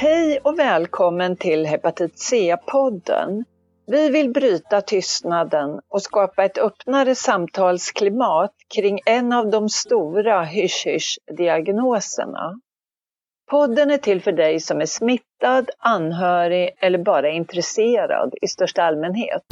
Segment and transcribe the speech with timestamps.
[0.00, 3.44] Hej och välkommen till Hepatit C-podden.
[3.86, 12.60] Vi vill bryta tystnaden och skapa ett öppnare samtalsklimat kring en av de stora hysch-hysch-diagnoserna.
[13.50, 19.42] Podden är till för dig som är smittad, anhörig eller bara intresserad i största allmänhet.